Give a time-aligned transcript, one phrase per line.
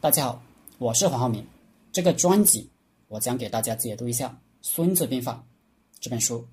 [0.00, 0.40] 大家好，
[0.78, 1.44] 我是黄浩明。
[1.90, 2.70] 这个专辑
[3.08, 4.28] 我将给大家解读一下
[4.62, 5.32] 《孙子兵法》
[5.98, 6.46] 这本书，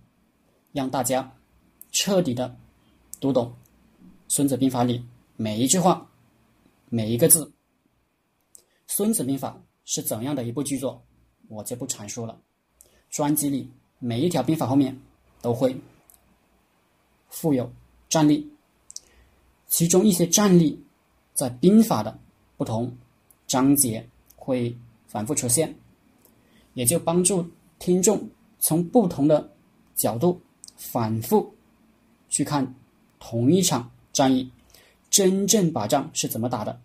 [0.72, 1.32] 让大家
[1.92, 2.58] 彻底的
[3.20, 3.46] 读懂
[4.28, 5.06] 《孙子兵法》里
[5.36, 6.10] 每一句话、
[6.90, 7.46] 每一个字。
[8.88, 9.52] 《孙子兵法》
[9.84, 11.00] 是怎样的一部巨作，
[11.48, 12.42] 我就不阐述了。
[13.12, 13.70] 专辑里
[14.00, 15.00] 每一条兵法后面
[15.44, 15.80] 都会
[17.30, 17.72] 附有
[18.10, 18.52] 战例，
[19.68, 20.84] 其中一些战例
[21.36, 22.18] 在兵法的
[22.58, 22.92] 不同。
[23.48, 24.76] 章节会
[25.08, 25.74] 反复出现，
[26.74, 27.46] 也就帮助
[27.80, 28.28] 听众
[28.60, 29.50] 从不同的
[29.96, 30.42] 角度
[30.76, 31.54] 反复
[32.30, 32.76] 去看
[33.20, 34.52] 同一场战役，
[35.10, 36.80] 真正把仗是怎么打的，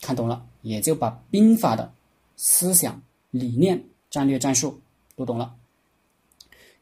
[0.00, 1.92] 看懂了，也就把兵法的
[2.36, 4.80] 思想、理念、战略、战术
[5.16, 5.54] 读懂了。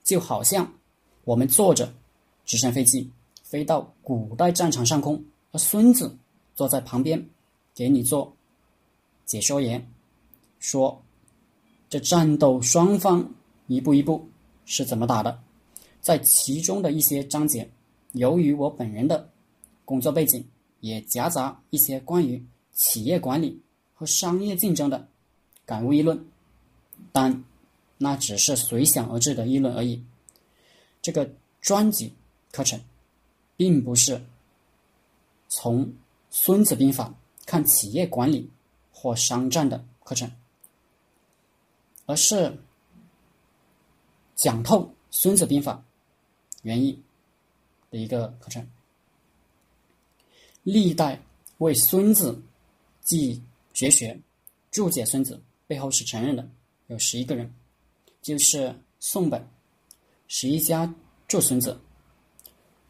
[0.05, 0.73] 就好像
[1.25, 1.93] 我们坐着
[2.45, 3.11] 直升飞机
[3.43, 6.17] 飞到古代战场上空，而孙子
[6.55, 7.29] 坐在旁边
[7.75, 8.37] 给你做。
[9.33, 9.83] 解说员
[10.59, 11.03] 说
[11.89, 13.33] ：“这战斗双方
[13.67, 14.29] 一步一步
[14.67, 15.41] 是怎么打的？
[16.03, 17.67] 在其中的一些章节，
[18.13, 19.27] 由于我本人的
[19.87, 20.45] 工作背景，
[20.81, 23.59] 也夹杂一些关于企业管理
[23.95, 25.09] 和商业竞争的
[25.65, 26.23] 感悟议论，
[27.11, 27.43] 但
[27.97, 30.05] 那只是随想而至的议论而已。
[31.01, 31.27] 这个
[31.63, 32.13] 专辑
[32.51, 32.79] 课程，
[33.57, 34.23] 并不是
[35.49, 35.87] 从
[36.29, 37.09] 《孙子兵法》
[37.47, 38.47] 看企业管理。”
[39.03, 40.31] 或商战的课程，
[42.07, 42.57] 而是
[44.37, 45.75] 讲透《孙子兵法》
[46.63, 47.03] 原意
[47.91, 48.65] 的一个课程。
[50.63, 51.21] 历代
[51.59, 52.41] 为孙子
[53.01, 53.43] 记
[53.75, 54.17] 绝学、
[54.71, 56.49] 注解孙子背后是承认的
[56.87, 57.53] 有十一个人，
[58.21, 59.45] 就是宋本
[60.29, 60.95] 十一家
[61.27, 61.77] 注孙子。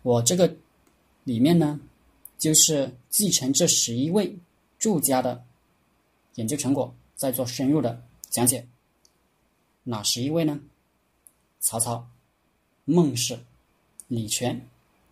[0.02, 0.54] 我这个
[1.24, 1.80] 里面呢，
[2.36, 4.38] 就是继承这十一位
[4.78, 5.42] 注家的。
[6.34, 8.66] 研究成果，再做深入的讲解。
[9.84, 10.60] 哪十一位呢？
[11.60, 12.08] 曹操、
[12.84, 13.38] 孟氏、
[14.08, 14.68] 李全、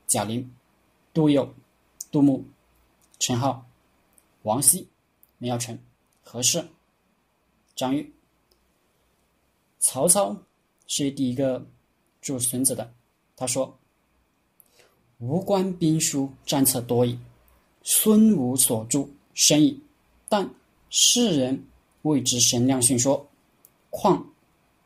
[0.06, 0.52] 贾玲、
[1.12, 1.54] 杜佑、
[2.10, 2.44] 杜牧、
[3.18, 3.66] 陈浩、
[4.42, 4.88] 王羲、
[5.38, 5.78] 梅尧臣、
[6.22, 6.68] 何氏、
[7.74, 8.12] 张玉。
[9.78, 10.36] 曹操
[10.86, 11.66] 是第一个
[12.20, 12.92] 注孙子的。
[13.36, 13.78] 他说
[15.18, 17.18] ：“吴观兵书战策多矣，
[17.82, 19.82] 孙武所著深矣，
[20.28, 20.48] 但。”
[20.92, 21.64] 世人
[22.02, 23.30] 谓之神量训说，
[23.90, 24.28] 况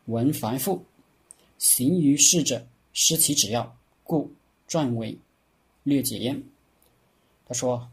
[0.05, 0.85] 文繁复，
[1.57, 4.31] 行于世者失其旨要，故
[4.69, 5.19] 撰为
[5.83, 6.43] 略解焉。
[7.47, 7.91] 他说：“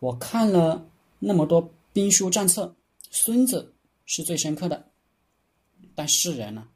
[0.00, 0.86] 我看了
[1.18, 2.74] 那么多兵书战策，
[3.10, 3.74] 孙子
[4.04, 4.90] 是最深刻的，
[5.94, 6.68] 但世人呢，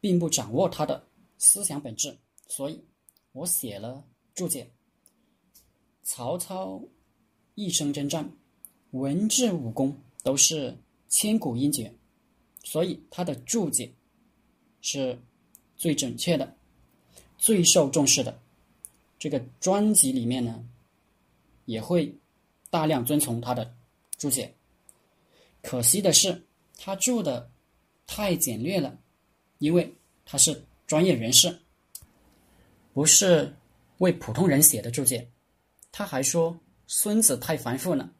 [0.00, 1.06] 并不掌握他的
[1.38, 2.84] 思想本质，所以
[3.30, 4.04] 我写了
[4.34, 4.68] 注解。
[6.02, 6.82] 曹操
[7.54, 8.28] 一生征战。”
[8.92, 10.76] 文治武功都是
[11.08, 11.92] 千古英杰，
[12.64, 13.92] 所以他的注解
[14.80, 15.18] 是
[15.76, 16.56] 最准确的、
[17.38, 18.38] 最受重视的。
[19.18, 20.64] 这个专辑里面呢，
[21.66, 22.12] 也会
[22.70, 23.74] 大量遵从他的
[24.16, 24.54] 注解。
[25.62, 26.42] 可惜的是，
[26.78, 27.50] 他注的
[28.06, 28.98] 太简略了，
[29.58, 31.56] 因为他是专业人士，
[32.92, 33.54] 不是
[33.98, 35.28] 为普通人写的注解。
[35.92, 38.10] 他还说孙子太繁复了。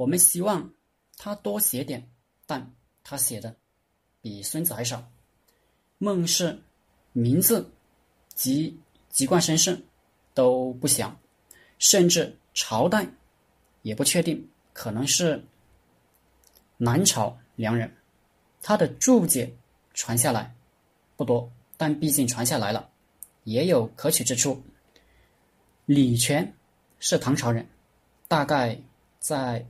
[0.00, 0.72] 我们希望
[1.18, 2.10] 他多写点，
[2.46, 2.74] 但
[3.04, 3.54] 他写的
[4.22, 5.06] 比孙子还少。
[5.98, 6.58] 孟氏
[7.12, 7.70] 名字
[8.34, 8.80] 及
[9.10, 9.78] 籍贯身世
[10.32, 11.14] 都不详，
[11.78, 13.06] 甚至朝代
[13.82, 15.44] 也不确定，可能是
[16.78, 17.94] 南朝梁人。
[18.62, 19.54] 他的注解
[19.92, 20.56] 传下来
[21.14, 22.90] 不多，但毕竟传下来了，
[23.44, 24.62] 也有可取之处。
[25.84, 26.54] 李全
[27.00, 27.68] 是唐朝人，
[28.28, 28.80] 大概
[29.18, 29.62] 在。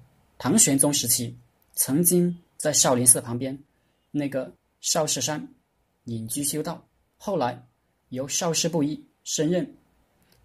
[0.42, 1.36] 唐玄宗时期，
[1.74, 3.62] 曾经在少林寺旁边
[4.10, 5.46] 那个少室山
[6.04, 6.82] 隐居修道，
[7.18, 7.62] 后来
[8.08, 9.76] 由少师布衣升任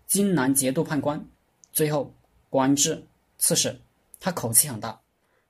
[0.05, 1.25] 荆南节度判官，
[1.71, 2.13] 最后
[2.49, 3.01] 官至
[3.37, 3.79] 刺史。
[4.19, 4.99] 他口气很大，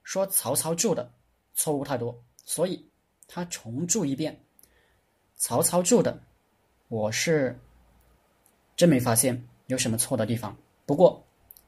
[0.03, 1.11] 说曹操注的
[1.55, 2.15] 错误太多，
[2.45, 2.87] 所以
[3.27, 4.39] 他重注一遍。
[5.37, 6.21] 曹操注的，
[6.87, 7.59] 我是
[8.75, 10.55] 真没发现有什么错的地方。
[10.85, 11.25] 不过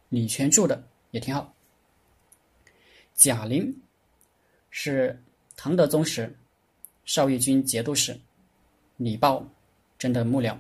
[0.10, 1.52] 李全注的也挺好。
[3.18, 3.76] 贾玲
[4.70, 5.20] 是
[5.56, 6.34] 唐德宗时
[7.04, 8.18] 少义军节度使
[8.96, 9.44] 李抱
[9.98, 10.56] 真的幕僚，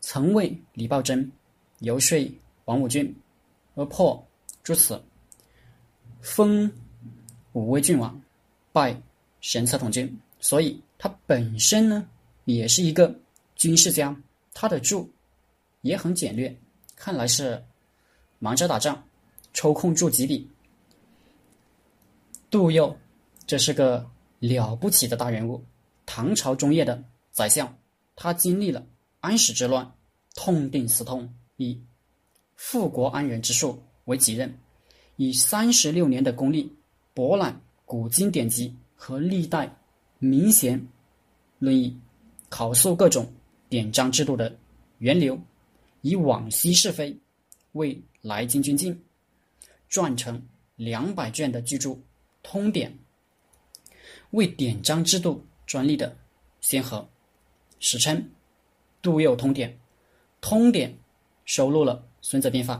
[0.00, 1.30] 曾为李抱真
[1.80, 2.18] 游说
[2.64, 3.14] 王武俊
[3.74, 4.26] 而破
[4.62, 5.00] 诸此，
[6.22, 6.72] 封
[7.52, 8.18] 武威郡王，
[8.72, 8.98] 拜
[9.42, 12.08] 神策统军，所以他本身呢
[12.46, 13.14] 也是一个
[13.54, 14.16] 军事家，
[14.54, 15.06] 他的著
[15.82, 16.56] 也很简略，
[16.96, 17.62] 看来是
[18.38, 19.06] 忙着打仗，
[19.52, 20.48] 抽空注几笔。
[22.50, 22.98] 杜佑，
[23.46, 24.10] 这是个
[24.40, 25.64] 了不起的大人物，
[26.04, 27.78] 唐朝中叶的宰相。
[28.16, 28.84] 他经历了
[29.20, 29.94] 安史之乱，
[30.34, 31.80] 痛定思痛，以
[32.56, 34.52] 富国安人之术为己任，
[35.14, 36.76] 以三十六年的功力
[37.14, 39.72] 博览古今典籍和历代
[40.18, 40.84] 名贤
[41.60, 41.96] 论议，
[42.48, 43.32] 考述各种
[43.68, 44.58] 典章制度的
[44.98, 45.38] 源流，
[46.02, 47.16] 以往昔是非
[47.72, 49.00] 为来今君进，
[49.88, 51.90] 撰成两百卷的巨著
[52.42, 52.90] 《通典》，
[54.30, 56.16] 为典章制度专利的
[56.60, 57.08] 先河。
[57.78, 58.16] 史称
[59.00, 59.70] 《杜佑通典》，
[60.40, 60.90] 《通典》
[61.44, 62.76] 收录了《孙子兵法》，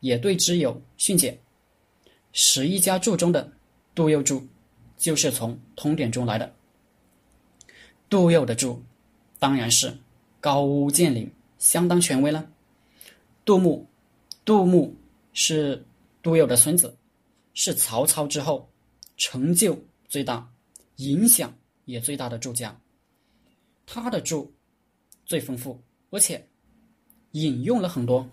[0.00, 1.40] 也对之有训解。
[2.32, 3.52] 十一家注中的
[3.94, 4.46] 杜佑注，
[4.96, 6.54] 就是从《通典》中来的。
[8.08, 8.82] 杜佑的注，
[9.38, 9.96] 当然是
[10.40, 12.46] 高屋建瓴，相当权威了。
[13.44, 13.86] 杜牧，
[14.44, 14.94] 杜牧
[15.32, 15.82] 是
[16.22, 16.94] 杜佑的孙子，
[17.54, 18.68] 是曹操之后
[19.22, 19.78] 成就
[20.08, 20.52] 最大、
[20.96, 22.76] 影响也最大的注家。
[23.86, 24.52] 他的注
[25.24, 25.80] 最丰富，
[26.10, 26.44] 而且
[27.30, 28.28] 引用了很多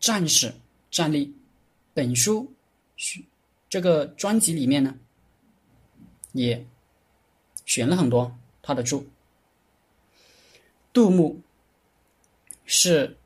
[0.00, 0.50] 战史
[0.90, 1.36] 战例。
[1.92, 2.50] 本书
[3.68, 4.98] 这个专辑里面呢，
[6.32, 6.66] 也
[7.66, 9.06] 选了很多他的注。
[10.94, 11.38] 杜牧
[12.64, 13.18] 是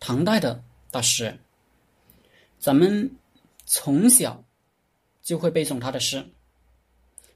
[0.00, 1.38] 唐代的大诗人，
[2.58, 3.14] 咱们
[3.66, 4.42] 从小
[5.24, 6.24] 就会背诵他的诗：“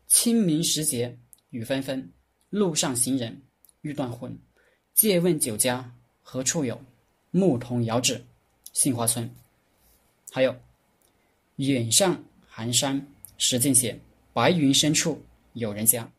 [0.07, 1.19] 清明时节
[1.51, 2.13] 雨纷纷。”
[2.51, 3.43] 路上行人
[3.83, 4.39] 欲断魂，
[4.95, 6.81] 借问酒家何处有？
[7.31, 8.25] 牧童遥指
[8.73, 9.31] 杏花村。
[10.31, 10.57] 还有，
[11.57, 13.07] 远上寒山
[13.37, 14.01] 石径斜，
[14.33, 16.11] 白云深处有人家。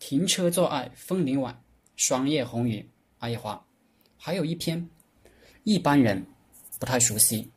[0.00, 1.62] 停车坐爱枫林晚，
[1.94, 2.84] 霜叶红于
[3.18, 3.64] 艾叶花。
[4.18, 4.90] 还有一篇，
[5.62, 6.26] 一般人
[6.80, 7.48] 不太熟悉，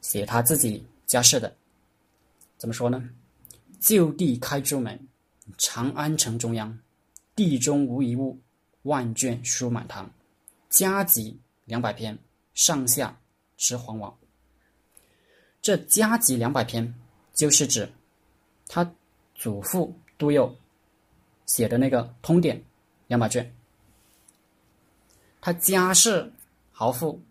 [0.00, 1.56] 写他自己家事的，
[2.58, 3.08] 怎么说呢？
[3.80, 5.08] 就地开朱门，
[5.56, 6.78] 长安城中央。
[7.36, 8.36] 地中无一物，
[8.82, 10.10] 万卷书满堂。
[10.68, 12.18] 家集两百篇，
[12.52, 13.16] 上下
[13.56, 14.12] 持黄王。
[15.62, 16.92] 这家集两百篇，
[17.32, 17.88] 就是指
[18.66, 18.92] 他
[19.36, 20.52] 祖父杜佑
[21.46, 22.60] 写的那个通典
[23.06, 23.54] 两百卷。
[25.40, 26.32] 他家世
[26.72, 27.22] 豪富，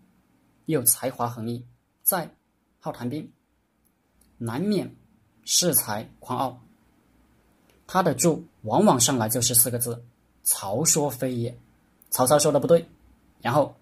[0.64, 1.62] 又才华横溢，
[2.02, 2.34] 在
[2.80, 3.30] 好谈兵，
[4.38, 4.90] 难免
[5.48, 6.60] 恃才狂傲。
[7.86, 10.04] 他的注往往上来就是四个字
[10.44, 11.58] ：“曹说非也。”
[12.10, 12.86] 曹操说的不对，
[13.40, 13.74] 然后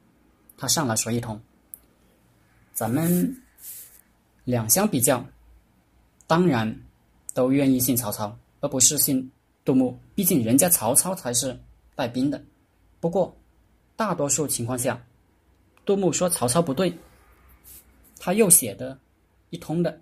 [0.57, 1.41] 他上来说一通。
[2.73, 3.37] 咱们
[4.45, 5.27] 两相比较，
[6.29, 6.73] 当然
[7.35, 9.29] 都愿意信曹操，而不是信
[9.65, 9.99] 杜牧。
[10.15, 11.59] 毕竟人家曹操才是
[11.97, 12.41] 带兵的。
[13.01, 13.37] 不过
[13.97, 15.05] 大多数情况下，
[15.85, 16.97] 杜牧说曹操不对，
[18.21, 18.97] 他又写的
[19.51, 20.01] 一通的，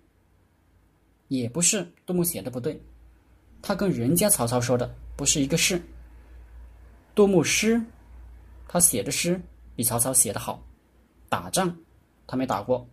[1.29, 2.81] 也不是杜牧写的不对。
[3.63, 5.81] 他跟人家曹操说的不是一个事。
[7.15, 7.81] 杜牧诗，
[8.69, 9.41] 他写的诗
[9.75, 10.63] 比曹操写的好。
[11.29, 11.77] 打仗
[12.27, 12.87] 他没打过，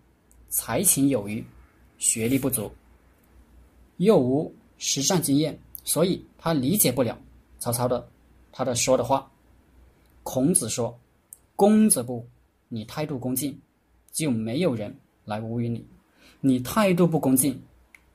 [0.49, 1.45] 才情有余，
[1.97, 2.71] 学历不足，
[3.97, 7.17] 又无实战经验，所以他理解不了
[7.59, 8.09] 曹操的
[8.51, 9.29] 他的说的话。
[10.23, 10.97] 孔子说
[11.55, 12.25] ：“恭则不，
[12.67, 13.59] 你态度恭敬，
[14.11, 14.95] 就没有人
[15.25, 15.79] 来无语你；
[16.39, 17.59] 你态度不恭敬，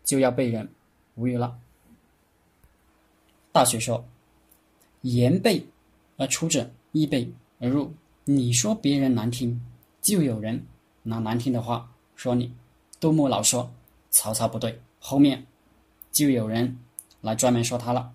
[0.07, 0.71] 就要被人
[1.17, 1.59] 无语了。”
[3.53, 4.07] 大学说
[5.03, 5.67] ：“言备
[6.17, 7.93] 而出者，亦备而入。
[8.25, 9.61] 你说别人难听，
[10.01, 10.65] 就有人
[11.03, 12.55] 拿难听的话说你。”
[12.99, 13.71] 杜牧老说
[14.11, 15.47] 曹操不对，后面
[16.11, 16.79] 就有人
[17.21, 18.15] 来专门说他了。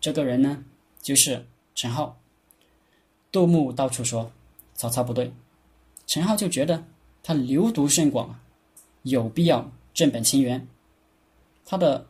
[0.00, 0.64] 这个人呢，
[1.00, 1.46] 就是
[1.76, 2.18] 陈浩。
[3.30, 4.32] 杜牧到处说
[4.74, 5.32] 曹操不对，
[6.06, 6.84] 陈浩就觉得
[7.22, 8.40] 他流毒甚广，
[9.02, 10.66] 有必要正本清源。
[11.70, 12.04] 他的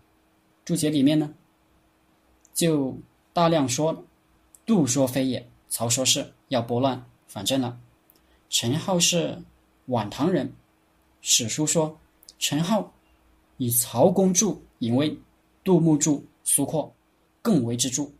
[0.65, 1.35] 注解里面呢。
[2.55, 2.97] 就
[3.35, 4.05] 大量说，
[4.65, 7.79] 杜说非也，曹说是要拨乱反正了。
[8.49, 9.39] 陈浩是
[9.87, 10.51] 晚唐人，
[11.21, 11.95] 史书说
[12.39, 12.91] 陈浩
[13.59, 15.15] 以曹公著隐为，
[15.63, 16.91] 杜牧著苏阔
[17.43, 18.11] 更为之著。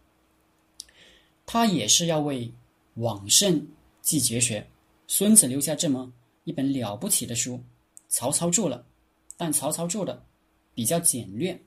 [1.47, 2.53] 他也是要为
[2.97, 3.67] 往圣
[4.03, 4.67] 继绝学。
[5.07, 6.13] 孙子留下这么
[6.45, 7.59] 一本了不起的书，
[8.09, 8.85] 曹操著了，
[9.39, 10.23] 但曹操著的
[10.81, 11.61] 比较简略，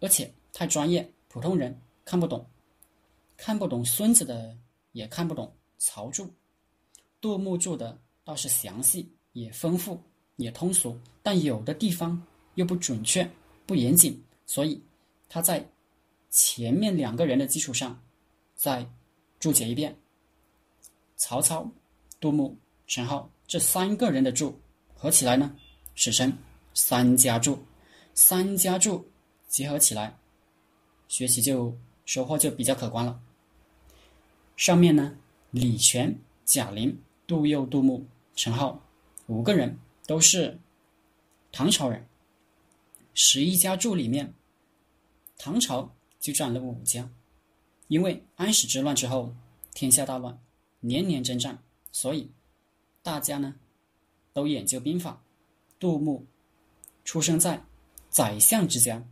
[0.00, 1.78] 而且太专业，普通人。
[2.02, 2.48] 看不懂，
[3.36, 4.56] 看不懂孙子的，
[4.92, 6.26] 也看不懂曹著。
[7.20, 10.00] 杜牧著的倒是详细，也丰富，
[10.36, 12.18] 也通俗，但有的地方
[12.54, 13.30] 又不准确、
[13.66, 14.82] 不严谨，所以
[15.28, 15.62] 他在
[16.30, 18.02] 前面两个人的基础上
[18.54, 18.90] 再
[19.38, 19.94] 注解一遍。
[21.16, 21.70] 曹操、
[22.18, 22.56] 杜牧、
[22.86, 24.58] 陈浩这三个人的注
[24.94, 25.54] 合起来呢，
[25.94, 26.32] 史称
[26.72, 27.58] 三家注。
[28.14, 29.10] 三家注
[29.48, 30.16] 结合起来，
[31.08, 33.20] 学习就收获就比较可观了。
[34.56, 35.18] 上面呢，
[35.50, 38.06] 李全、贾玲、杜佑、杜牧、
[38.36, 38.80] 陈浩
[39.26, 40.58] 五个人都是
[41.50, 42.06] 唐朝人。
[43.14, 44.32] 十一家注里面，
[45.36, 47.10] 唐朝就占了五家。
[47.88, 49.34] 因为安史之乱之后，
[49.72, 50.40] 天下大乱，
[50.80, 52.30] 年年征战，所以
[53.02, 53.56] 大家呢
[54.32, 55.20] 都研究兵法。
[55.78, 56.24] 杜牧
[57.04, 57.64] 出生在
[58.14, 59.04] 宰相之家，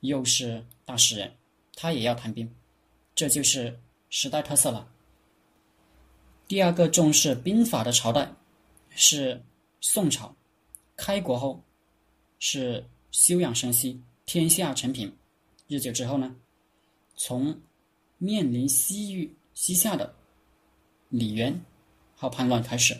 [0.00, 1.34] 又是大诗人，
[1.74, 2.54] 他也要谈兵，
[3.14, 4.86] 这就是时代特色了。
[6.46, 8.30] 第二个重视兵法的朝代
[8.90, 9.42] 是
[9.80, 10.36] 宋朝，
[10.94, 11.64] 开国后
[12.38, 15.10] 是休养生息，天下承平。
[15.66, 16.36] 日久之后呢，
[17.16, 17.58] 从
[18.18, 20.14] 面临西域西夏的
[21.08, 21.58] 李元
[22.14, 22.94] 号叛乱开始，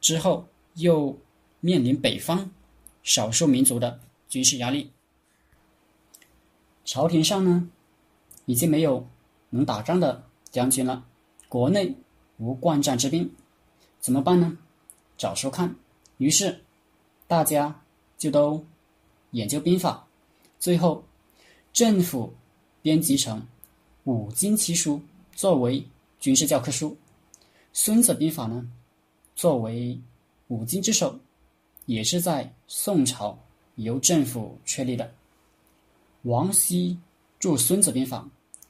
[0.00, 1.18] 之后又。
[1.62, 2.50] 面临北方
[3.02, 4.00] 少数民族的
[4.30, 4.90] 军事压力，
[6.86, 7.68] 朝廷上呢
[8.46, 9.06] 已经没有
[9.50, 11.04] 能打仗的将军了，
[11.48, 11.94] 国内
[12.38, 13.30] 无惯战之兵，
[13.98, 14.56] 怎么办呢？
[15.18, 15.74] 找书看。
[16.16, 16.62] 于是
[17.26, 17.82] 大家
[18.16, 18.64] 就都
[19.32, 20.06] 研究兵法，
[20.58, 21.04] 最后
[21.72, 22.32] 政府
[22.80, 23.46] 编辑成
[24.04, 25.02] 五经七书
[25.34, 25.84] 作为
[26.20, 26.90] 军事教科书，
[27.72, 28.70] 《孙子兵法》呢
[29.34, 30.00] 作为
[30.48, 31.18] 五经之首。
[31.86, 33.36] 也是在宋朝
[33.84, 35.12] 由政府确立的。
[36.22, 36.98] 王羲
[37.38, 38.18] 著《孙子兵法》，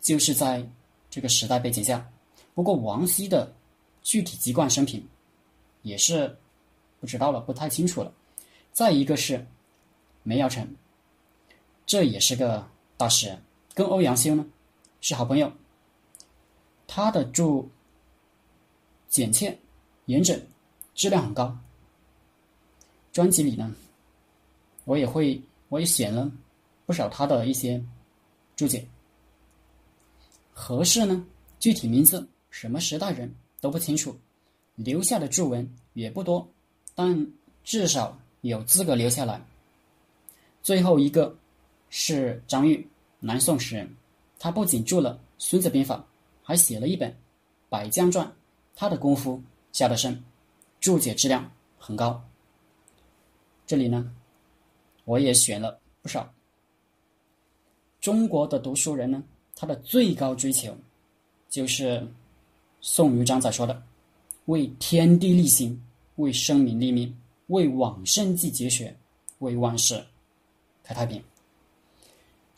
[0.01, 0.65] 就是在
[1.09, 2.09] 这个时代背景下。
[2.55, 3.53] 不过，王羲的
[4.03, 5.07] 具体籍贯生平
[5.83, 6.37] 也是
[7.01, 8.13] 不知道了，不太清楚了。
[8.73, 9.45] 再一个是
[10.23, 10.77] 梅尧臣，
[11.87, 13.43] 这也是个大诗人，
[13.75, 14.47] 跟欧阳修呢
[15.01, 15.51] 是好朋友。
[16.87, 17.69] 他的注
[19.09, 19.59] 简切、
[20.07, 20.41] 严整，
[20.95, 21.57] 质量很高。
[23.13, 23.75] 专辑里呢，
[24.85, 26.31] 我也会，我也写了
[26.87, 27.83] 不少他的一些
[28.57, 28.87] 注解。
[30.53, 31.25] 何氏呢，
[31.59, 34.19] 具体名字、什么时代人都不清楚，
[34.75, 36.47] 留下的注文也不多，
[36.95, 37.27] 但
[37.65, 39.41] 至少有资格留下来。
[40.63, 41.35] 最后一个
[41.89, 42.87] 是张玉，
[43.21, 43.89] 南宋诗人，
[44.39, 45.97] 他不仅著了《孙子兵法》，
[46.43, 47.11] 还写了一本
[47.69, 48.27] 《百将传》，
[48.75, 50.23] 他的功夫下得深，
[50.81, 52.23] 注解质量很高。
[53.67, 54.13] 这里呢，
[55.11, 56.33] 我也选了不少。
[58.01, 59.21] 中国的读书人呢，
[59.57, 60.73] 他的最高追求，
[61.49, 62.07] 就是
[62.81, 63.83] 宋余章宰说的
[64.47, 65.77] ：“为天地立心，
[66.15, 67.13] 为生民立命，
[67.49, 68.97] 为往圣继绝学，
[69.41, 70.01] 为万世
[70.85, 71.21] 开太平。”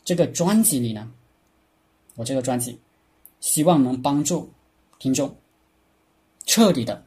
[0.05, 1.11] 这个专辑里呢，
[2.13, 2.79] 我这个专辑
[3.39, 4.47] 希望能帮助
[4.99, 5.35] 听众
[6.45, 7.03] 彻底的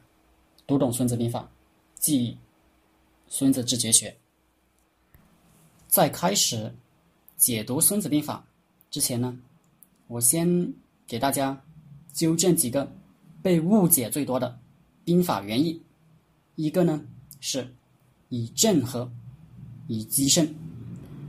[0.67, 1.39] 读懂《孙子兵法》，
[2.01, 2.31] 记忆。
[3.29, 4.09] 《孙子之绝学》
[5.87, 6.73] 在开始
[7.37, 8.45] 解读《孙子兵法》
[8.93, 9.37] 之前呢，
[10.07, 10.73] 我先
[11.07, 11.59] 给大家
[12.13, 12.91] 纠正几个
[13.41, 14.59] 被误解最多的
[15.03, 15.81] 兵法原意。
[16.55, 17.01] 一个呢
[17.39, 17.73] 是
[18.29, 19.11] 以正和
[19.87, 20.53] 以奇胜，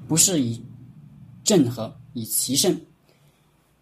[0.07, 0.62] 不是以
[1.45, 2.81] 正和以奇胜，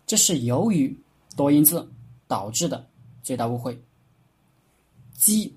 [0.07, 0.97] 这是由于
[1.37, 1.89] 多音字
[2.27, 2.87] 导致的
[3.23, 3.81] 最大误会。
[5.13, 5.55] 奇，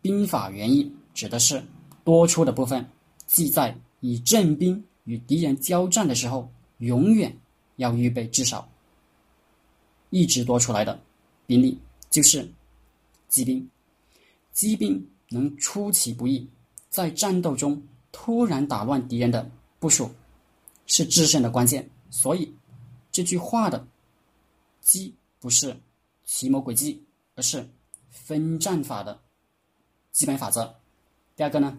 [0.00, 0.90] 兵法原意。
[1.14, 1.64] 指的是
[2.02, 2.84] 多出的部分，
[3.24, 7.34] 即在以正兵与敌人交战的时候，永远
[7.76, 8.68] 要预备至少
[10.10, 11.00] 一支多出来的
[11.46, 11.78] 兵力，
[12.10, 12.46] 就是
[13.30, 13.66] 机兵。
[14.52, 16.46] 机兵能出其不意，
[16.90, 17.82] 在战斗中
[18.12, 20.10] 突然打乱敌人的部署，
[20.84, 21.88] 是制胜的关键。
[22.10, 22.54] 所以
[23.10, 23.88] 这句话的
[24.82, 25.74] “机”不是
[26.26, 27.02] 奇谋诡计，
[27.36, 27.66] 而是
[28.10, 29.18] 分战法的
[30.12, 30.76] 基本法则。
[31.34, 31.78] 第二个呢，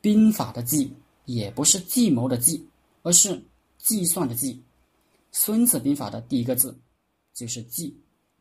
[0.00, 0.92] 兵法的计
[1.28, 2.66] 也不是计谋的计，
[3.02, 3.38] 而是
[3.76, 4.62] 计算的计。
[5.30, 6.74] 孙子兵法的第一个字
[7.34, 7.94] 就是计，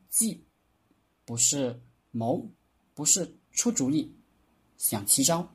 [0.10, 0.41] 计
[1.25, 1.77] 不是
[2.12, 2.50] 谋，
[2.94, 4.10] 不是出主意、
[4.77, 5.46] 想奇招，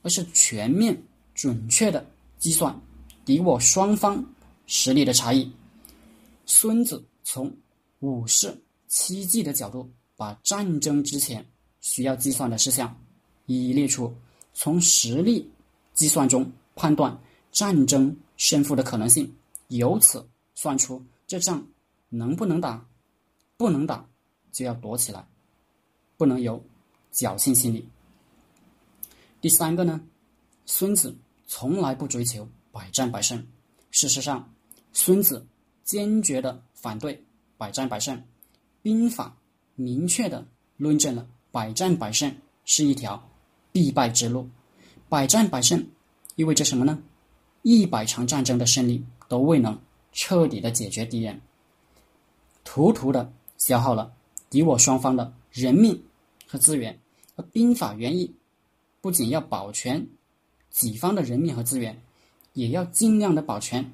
[0.00, 0.98] 而是全面
[1.34, 2.04] 准确的
[2.38, 2.74] 计算
[3.22, 4.24] 敌我双方
[4.66, 5.52] 实力的差异。
[6.46, 7.54] 孙子从
[7.98, 11.46] 五事七计的角度，把战争之前
[11.82, 12.98] 需要计算的事项。
[13.44, 14.10] 一一列出，
[14.54, 15.46] 从实力
[15.92, 17.18] 计算中判断
[17.50, 19.34] 战争胜负的可能性，
[19.66, 21.66] 由此算出这仗
[22.08, 22.86] 能不能打，
[23.56, 24.06] 不能打
[24.52, 25.26] 就要躲起来，
[26.16, 26.64] 不能有
[27.12, 27.88] 侥幸心理。
[29.40, 30.00] 第三个呢，
[30.66, 31.12] 孙子
[31.48, 33.44] 从来不追求百战百胜，
[33.90, 34.48] 事实上，
[34.92, 35.44] 孙子
[35.82, 37.20] 坚决的反对
[37.56, 38.22] 百战百胜，
[38.82, 39.36] 兵法
[39.74, 42.32] 明确的论证了百战百胜
[42.64, 43.20] 是一条。
[43.70, 44.48] 必败之路，
[45.08, 45.86] 百战百胜
[46.38, 47.02] 意味着什么呢？
[47.62, 49.76] 一百场战争的胜利都未能
[50.12, 51.40] 彻底的解决敌人，
[52.62, 54.12] 途途的消耗了
[54.48, 56.00] 敌我双方的人命
[56.46, 56.96] 和资源。
[57.34, 58.32] 而兵法原意
[59.00, 60.06] 不仅要保全
[60.70, 62.00] 己方的人命和资源，
[62.52, 63.92] 也要尽量的保全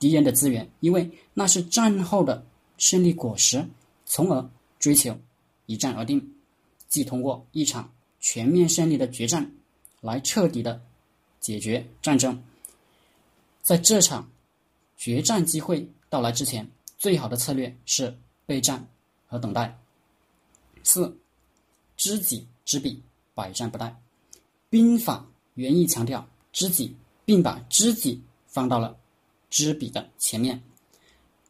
[0.00, 2.44] 敌人的资源，因为那是战后的
[2.78, 3.64] 胜利果实，
[4.04, 4.50] 从而
[4.80, 5.16] 追求
[5.66, 6.34] 一战而定，
[6.88, 7.88] 即通过一场
[8.18, 9.48] 全面胜利的决战
[10.00, 10.82] 来彻底的
[11.46, 12.42] 解决战争。
[13.62, 14.28] 在这场
[14.96, 18.12] 决战机会到来之前，最好的策略是
[18.46, 18.84] 备战
[19.28, 19.78] 和等待。
[20.82, 21.16] 四，
[21.96, 23.00] 知己知彼，
[23.32, 23.94] 百战不殆。
[24.68, 25.24] 兵法
[25.54, 28.96] 原意强调知己，并把知己放到了
[29.48, 30.60] 知彼的前面，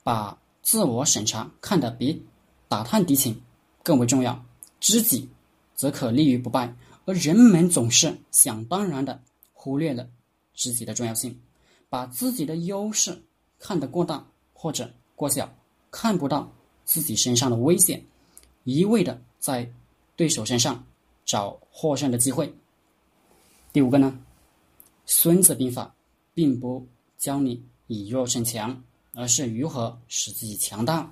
[0.03, 2.23] 把自我审查看得比
[2.69, 3.41] 打探敌情
[3.83, 4.45] 更为重要。
[4.79, 5.27] 知己
[5.75, 6.77] 则可立于不败，
[7.07, 9.23] 而人们总是想当然的
[9.57, 10.09] 忽略了
[10.55, 11.37] 知己的重要性。
[11.89, 13.17] 把自己的优势
[13.59, 15.49] 看得过大或者过小，
[15.91, 16.53] 看不到
[16.85, 18.05] 自己身上的危险，
[18.65, 19.73] 一味的在
[20.17, 20.85] 对手身上
[21.25, 22.53] 找获胜的机会。
[23.73, 24.19] 第五个呢，
[25.07, 25.85] 《孙子兵法》
[26.35, 26.85] 并不
[27.17, 28.83] 教你以弱胜强，
[29.15, 31.09] 而是如何使自己强大。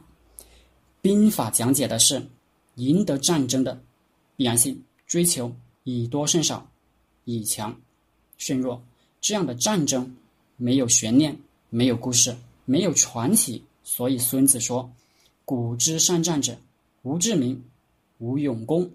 [1.00, 2.28] 兵法讲解的是
[2.74, 3.80] 赢得战争的
[4.36, 6.68] 必然性，追求以多胜少，
[7.24, 7.80] 以强
[8.38, 8.82] 胜弱
[9.20, 10.16] 这样的战争。
[10.56, 11.36] 没有悬念，
[11.68, 14.88] 没有故事，没有传奇，所以孙子说
[15.44, 16.56] ：“古之善战者，
[17.02, 17.60] 无智明，
[18.18, 18.88] 无勇功。”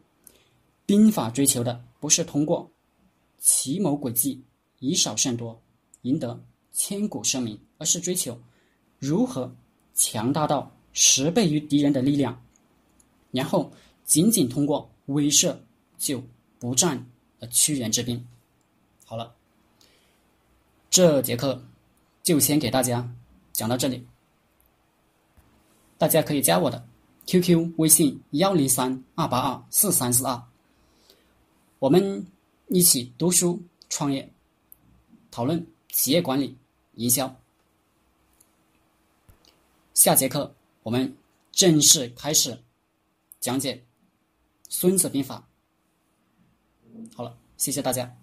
[0.88, 2.72] 兵法追求的不是通过
[3.40, 4.42] 奇谋诡计
[4.80, 5.62] 以少胜多，
[6.04, 6.42] 赢得
[6.72, 8.40] 千古声名，而是追求
[9.00, 9.54] 如何
[9.94, 12.42] 强大到十倍于敌人的力量，
[13.32, 13.70] 然后
[14.06, 15.54] 仅仅通过威慑
[15.98, 16.24] 就
[16.58, 17.06] 不战
[17.42, 18.26] 而屈人之兵。
[19.10, 19.36] 好了。
[20.92, 21.60] 这节课
[22.22, 23.12] 就先给大家
[23.52, 24.06] 讲到这里，
[25.98, 26.88] 大家可以加我的
[27.26, 30.40] QQ 微信幺零三二八二四三四二，
[31.80, 32.24] 我们
[32.68, 34.32] 一起读书、创业、
[35.32, 36.56] 讨论企业管理、
[36.94, 37.36] 营销。
[39.96, 41.18] 下节课我们
[41.52, 42.56] 正式开始
[43.40, 43.74] 讲解
[44.70, 45.48] 《孙子兵法》。
[47.18, 48.19] 好了，谢谢大家。